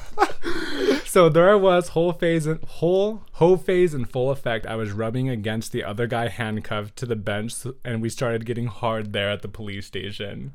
[1.04, 4.64] so there I was, whole phase, in, whole whole phase in full effect.
[4.64, 8.66] I was rubbing against the other guy handcuffed to the bench, and we started getting
[8.66, 10.52] hard there at the police station.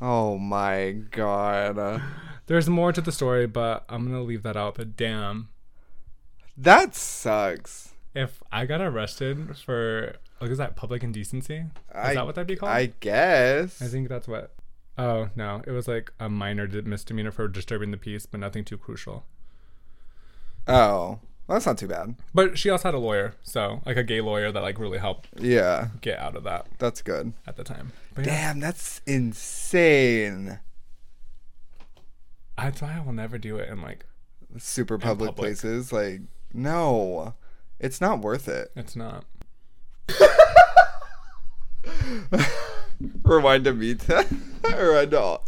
[0.00, 2.02] Oh my god.
[2.46, 4.74] There's more to the story, but I'm gonna leave that out.
[4.76, 5.48] But damn.
[6.56, 7.94] That sucks.
[8.14, 11.56] if I got arrested for like is that public indecency?
[11.56, 12.72] Is I- that what that'd be called?
[12.72, 13.80] I guess.
[13.80, 14.52] I think that's what.
[14.98, 18.76] Oh no, it was like a minor misdemeanor for disturbing the peace, but nothing too
[18.76, 19.24] crucial.
[20.66, 21.20] Oh.
[21.50, 22.14] Well, that's not too bad.
[22.32, 25.26] But she also had a lawyer, so like a gay lawyer that like really helped
[25.36, 25.88] Yeah.
[26.00, 27.32] get out of that That's good.
[27.44, 27.90] at the time.
[28.14, 30.60] But yeah, Damn, that's insane.
[32.56, 34.06] that's why I will never do it in like
[34.58, 35.44] Super public, public.
[35.44, 35.92] places.
[35.92, 36.20] Like,
[36.54, 37.34] no.
[37.80, 38.70] It's not worth it.
[38.76, 39.24] it's not.
[43.24, 43.96] Rewind to me.
[44.64, 45.46] Rewind to all.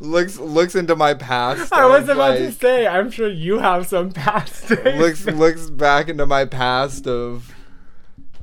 [0.00, 1.72] Looks looks into my past.
[1.72, 6.08] I was of, about to say, I'm sure you have some past looks looks back
[6.08, 7.54] into my past of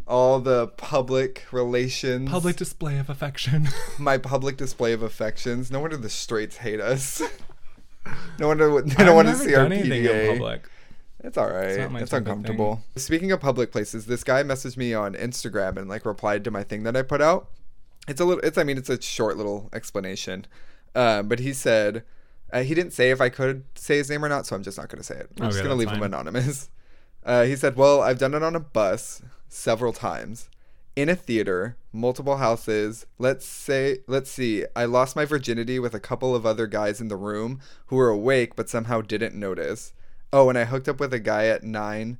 [0.08, 3.70] all the public relations public display of affection.
[4.00, 7.22] my public display of affections no wonder the straights hate us
[8.40, 10.70] no wonder they I've don't want to see our done anything in public.
[11.24, 11.78] It's all right.
[11.78, 12.82] not my it's type of uncomfortable.
[12.96, 16.64] Speaking of public places, this guy messaged me on Instagram and like replied to my
[16.64, 17.48] thing that I put out.
[18.08, 18.44] It's a little.
[18.44, 18.58] It's.
[18.58, 20.48] I mean, it's a short little explanation.
[20.96, 22.04] Um, but he said
[22.52, 24.78] uh, he didn't say if I could say his name or not, so I'm just
[24.78, 25.30] not going to say it.
[25.40, 26.70] I'm just going to leave him anonymous.
[27.24, 30.50] Uh, he said, "Well, I've done it on a bus several times."
[30.96, 33.06] In a theater, multiple houses.
[33.20, 34.66] Let's say, let's see.
[34.76, 38.10] I lost my virginity with a couple of other guys in the room who were
[38.10, 39.94] awake but somehow didn't notice.
[40.34, 42.18] Oh, and I hooked up with a guy at nine,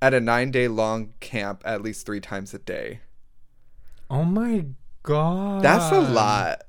[0.00, 2.98] at a nine day long camp at least three times a day.
[4.10, 4.66] Oh my
[5.04, 5.62] god.
[5.62, 6.62] That's a lot.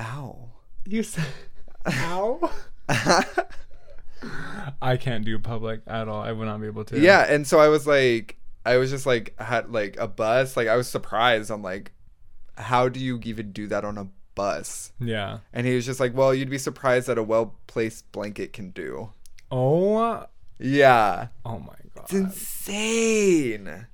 [0.00, 0.50] Ow.
[0.84, 1.26] You said
[1.86, 2.50] Ow.
[4.82, 6.22] I can't do public at all.
[6.22, 6.98] I would not be able to.
[6.98, 10.56] yeah, and so I was like, I was just like, had like a bus.
[10.56, 11.50] Like I was surprised.
[11.50, 11.92] I'm like,
[12.56, 14.92] how do you even do that on a bus?
[15.00, 15.38] Yeah.
[15.52, 18.70] And he was just like, well, you'd be surprised that a well placed blanket can
[18.70, 19.10] do.
[19.50, 20.26] Oh.
[20.58, 21.28] Yeah.
[21.44, 22.04] Oh my god.
[22.04, 23.86] It's insane.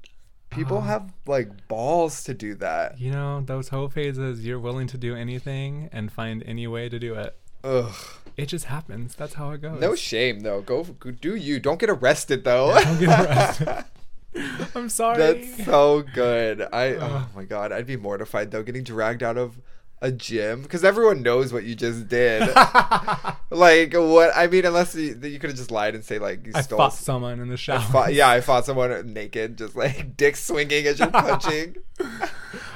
[0.53, 0.87] People Uh-huh.
[0.89, 3.01] have like balls to do that.
[3.01, 6.99] You know, those whole phases, you're willing to do anything and find any way to
[6.99, 7.37] do it.
[7.65, 7.95] Ugh.
[8.37, 9.15] It just happens.
[9.15, 9.81] That's how it goes.
[9.81, 10.61] No shame though.
[10.63, 11.61] Go, go do you.
[11.61, 12.75] Don't get arrested though.
[12.83, 13.85] Don't get arrested.
[14.75, 15.19] I'm sorry.
[15.19, 16.63] That's so good.
[16.73, 19.61] I oh my god, I'd be mortified though getting dragged out of
[20.03, 22.41] a gym because everyone knows what you just did.
[23.51, 24.33] like what?
[24.35, 26.77] I mean, unless you, you could have just lied and say like you I stole.
[26.79, 27.79] fought someone in the shower.
[27.81, 31.77] fought- yeah, I fought someone naked, just like dick swinging as you're punching,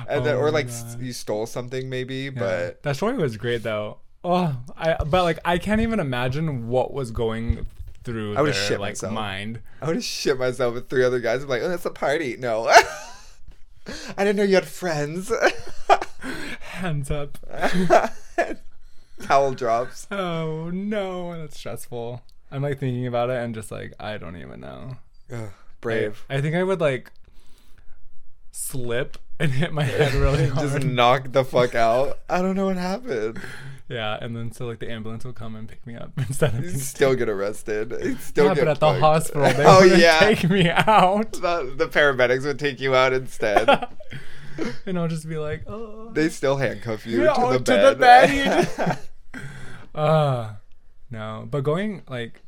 [0.09, 1.03] and then Oh or like s- God.
[1.03, 2.31] you stole something maybe, Yeah.
[2.37, 3.99] but that story was great though.
[4.25, 7.67] Oh, I but like I can't even imagine what was going
[8.05, 9.13] through I their would've shit like myself.
[9.13, 9.61] mind.
[9.83, 11.43] I would have shit myself with three other guys.
[11.43, 12.37] I'm like, oh, that's a party.
[12.39, 15.33] No, I didn't know you had friends.
[16.61, 17.39] Hands up.
[19.23, 20.07] Towel drops.
[20.11, 22.23] Oh no, that's stressful.
[22.51, 24.99] I'm like thinking about it and just like I don't even know.
[25.33, 26.25] Ugh, brave.
[26.29, 27.11] I, I think I would like
[28.53, 30.71] slip and hit my head really hard.
[30.71, 32.19] just knock the fuck out.
[32.29, 33.41] I don't know what happened.
[33.89, 36.65] yeah, and then so like the ambulance will come and pick me up instead of
[36.65, 38.19] You still get arrested.
[38.21, 39.01] Still yeah, get but at the fucked.
[39.01, 43.89] hospital they oh yeah, take me out, the, the paramedics would take you out instead.
[44.87, 47.65] and I'll just be like, oh, they still handcuff you Yeah, to, oh, the to
[47.65, 47.91] bed.
[47.91, 47.97] the
[49.35, 49.43] bed,
[49.95, 50.55] uh
[51.11, 51.47] no.
[51.51, 52.43] But going like,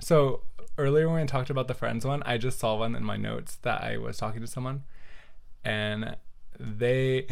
[0.00, 0.42] so
[0.78, 3.56] earlier when we talked about the friends one, I just saw one in my notes
[3.62, 4.84] that I was talking to someone,
[5.64, 6.16] and
[6.58, 7.26] they.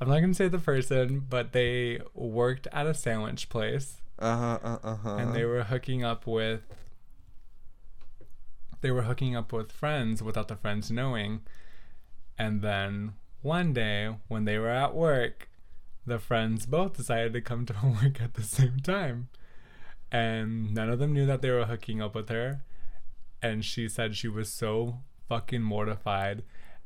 [0.00, 4.24] I'm not gonna say the person, but they worked at a sandwich place Uh.
[4.24, 4.78] Uh huh.
[4.82, 5.16] Uh-huh.
[5.16, 6.62] and they were hooking up with
[8.80, 11.42] they were hooking up with friends without the friends knowing
[12.42, 15.48] and then one day when they were at work
[16.04, 19.28] the friends both decided to come to work at the same time.
[20.10, 22.64] And none of them knew that they were hooking up with her.
[23.40, 26.42] And she said she was so fucking mortified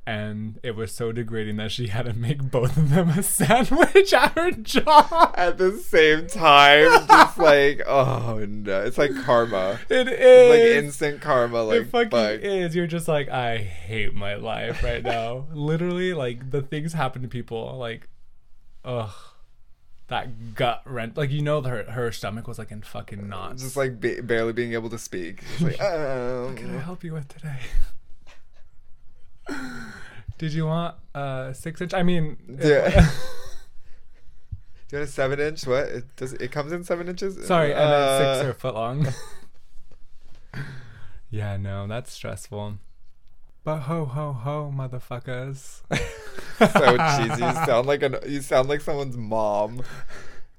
[0.07, 4.13] and it was so degrading that she had to make both of them a sandwich
[4.13, 9.81] at her job at the same time, just like oh no, it's like karma.
[9.91, 11.63] It It's like instant karma.
[11.65, 12.41] Like it fucking fuck.
[12.41, 12.77] is.
[12.77, 15.47] You're just like, I hate my life right now.
[15.53, 17.77] Literally, like the things happen to people.
[17.77, 18.09] Like,
[18.85, 19.11] ugh,
[20.07, 21.17] that gut rent.
[21.17, 23.63] Like you know, her her stomach was like in fucking knots.
[23.63, 25.43] just like ba- barely being able to speak.
[25.55, 27.59] It's like, um, what can I help you with today?
[30.39, 31.95] Did you want a six inch?
[31.95, 32.91] I mean, Yeah.
[34.89, 35.67] Do you want a seven inch?
[35.67, 35.87] What?
[35.87, 37.45] It does it comes in seven inches?
[37.47, 39.09] sorry, I meant six Uh, or foot long.
[41.31, 42.79] yeah, no, that's stressful.
[43.65, 45.81] But ho ho ho, motherfuckers.
[46.59, 47.43] so cheesy.
[47.45, 49.83] You sound like an you sound like someone's mom.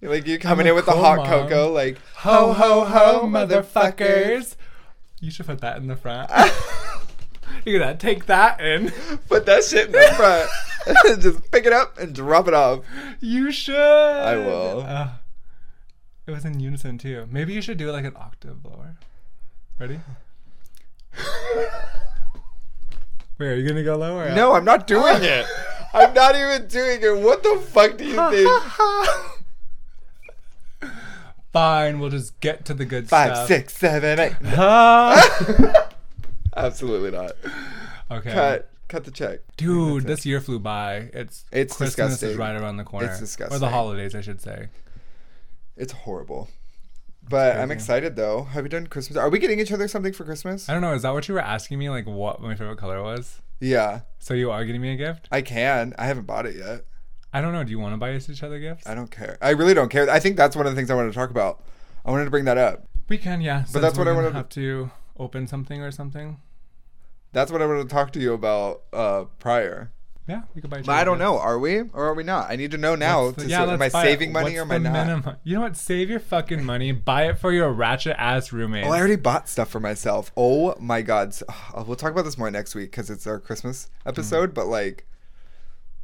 [0.02, 1.28] You're like you coming in with the hot mom.
[1.28, 4.56] cocoa, like Ho ho ho, motherfuckers.
[5.22, 6.30] You should put that in the front.
[7.68, 8.92] You're gonna take that in.
[9.28, 10.50] Put that shit in the front.
[11.22, 12.80] Just pick it up and drop it off.
[13.20, 13.76] You should.
[13.76, 14.86] I will.
[14.88, 15.10] Uh,
[16.26, 17.28] it was in unison too.
[17.30, 18.96] Maybe you should do it like an octave lower.
[19.78, 20.00] Ready?
[23.38, 24.34] Wait, are you gonna go lower?
[24.34, 25.20] No, I'm not doing ah.
[25.22, 25.46] it.
[25.94, 27.22] I'm not even doing it.
[27.22, 28.50] What the fuck do you think?
[31.52, 33.48] Fine, we'll just get to the good Five, stuff.
[33.50, 34.36] six, seven, eight.
[34.56, 35.87] Ah.
[36.58, 37.32] Absolutely not.
[38.12, 38.32] okay.
[38.32, 38.72] Cut.
[38.88, 39.40] Cut the check.
[39.58, 41.10] Dude, this year flew by.
[41.14, 43.08] It's It's Christmas is right around the corner.
[43.08, 43.56] It's disgusting.
[43.56, 44.70] Or the holidays, I should say.
[45.76, 46.50] It's horrible.
[47.30, 48.44] But I'm excited though.
[48.44, 49.18] Have you done Christmas?
[49.18, 50.70] Are we getting each other something for Christmas?
[50.70, 50.94] I don't know.
[50.94, 51.90] Is that what you were asking me?
[51.90, 53.42] Like, what my favorite color was?
[53.60, 55.28] Yeah, So you are getting me a gift?
[55.32, 55.94] I can.
[55.98, 56.86] I haven't bought it yet.
[57.34, 57.64] I don't know.
[57.64, 58.88] Do you want to buy us each other gifts?
[58.88, 59.38] I don't care.
[59.42, 60.10] I really don't care.
[60.10, 61.64] I think that's one of the things I wanted to talk about.
[62.06, 62.86] I wanted to bring that up.
[63.10, 63.66] We can, yeah.
[63.74, 66.38] But that's what I wanted to- Have to open something or something.
[67.34, 69.92] That's what I wanted to talk to you about uh, prior.
[70.28, 70.82] Yeah, we could buy.
[70.82, 71.38] But I don't know.
[71.40, 72.50] Are we or are we not?
[72.52, 73.32] I need to know now.
[73.32, 74.06] The- to yeah, see, am I buy it.
[74.06, 74.92] saving money What's or am I not?
[75.08, 75.36] minimum?
[75.46, 75.78] You know what?
[75.78, 76.92] Save your fucking money.
[76.92, 78.86] Buy it for your ratchet ass roommate.
[78.86, 80.32] Oh, I already bought stuff for myself.
[80.36, 81.34] Oh my god.
[81.34, 84.10] So- uh, we'll talk about this more next week because it's our Christmas Mm.
[84.10, 84.54] episode.
[84.54, 85.06] But like,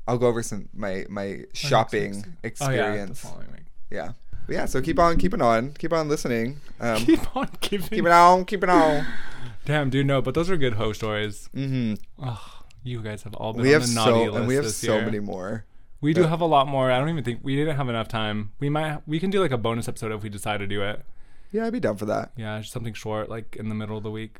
[0.08, 3.20] I'll go over some my my shopping Oh yeah, the experience.
[3.22, 3.66] following week.
[3.92, 4.14] yeah.
[4.48, 4.66] But yeah.
[4.66, 5.72] So keep on keeping on.
[5.74, 6.62] Keep on listening.
[6.80, 8.46] Um, keep, on Keep it on.
[8.46, 9.06] Keep it on.
[9.66, 11.48] Damn, dude, no, but those are good host stories.
[11.54, 14.56] hmm Oh, you guys have all been We on have the naughty so and we
[14.56, 15.06] have so year.
[15.06, 15.66] many more.
[16.02, 16.92] We do have a lot more.
[16.92, 18.52] I don't even think we didn't have enough time.
[18.60, 19.00] We might.
[19.08, 21.06] We can do like a bonus episode if we decide to do it.
[21.54, 22.34] Yeah, I'd be down for that.
[22.36, 24.40] Yeah, just something short, like in the middle of the week.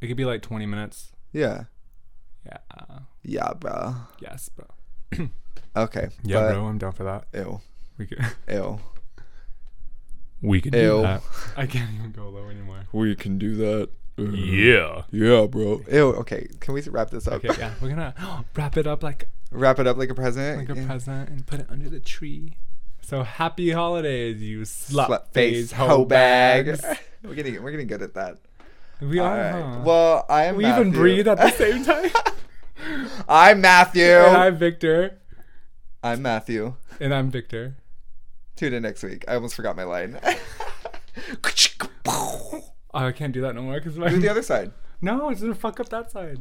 [0.00, 1.12] It could be like twenty minutes.
[1.32, 1.64] Yeah.
[2.44, 2.58] Yeah.
[3.22, 3.94] Yeah, bro.
[4.20, 4.66] Yes, bro.
[5.76, 6.08] Okay.
[6.22, 6.66] Yeah, but- bro.
[6.66, 7.26] I'm down for that.
[7.32, 7.60] Ew.
[7.98, 8.18] We could.
[8.48, 8.78] Ew.
[10.42, 10.80] We can Ew.
[10.80, 11.22] do that.
[11.56, 12.80] I can't even go low anymore.
[12.92, 13.88] We can do that.
[14.18, 14.34] Mm-hmm.
[14.36, 15.02] Yeah.
[15.10, 15.82] Yeah, bro.
[15.90, 16.14] Ew.
[16.20, 16.46] Okay.
[16.60, 17.44] Can we wrap this up?
[17.44, 17.50] Okay.
[17.58, 17.72] Yeah.
[17.82, 18.14] We're gonna
[18.56, 20.58] wrap it up like wrap it up like a present.
[20.68, 20.86] like a Yeah.
[20.86, 22.56] present and put it under the tree.
[23.02, 26.80] So happy holidays, you slut, Slut face face hoe hoe bags.
[26.80, 26.98] bags.
[27.24, 28.38] we're getting we're getting good at that.
[29.00, 29.36] We All are.
[29.36, 29.52] right.
[29.52, 29.80] huh?
[29.84, 30.56] Well, I am.
[30.56, 32.10] we even breathe at the same time.
[33.28, 34.04] I'm Matthew.
[34.12, 35.18] and I'm Victor.
[36.02, 36.74] I'm Matthew.
[37.00, 37.76] And I'm Victor.
[38.56, 39.24] Tune in next week.
[39.26, 40.18] I almost forgot my line.
[42.94, 44.70] Oh, I can't do that no more because do the other side.
[45.02, 46.38] no, it's gonna fuck up that side.